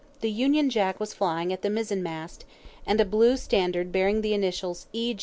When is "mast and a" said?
2.01-3.05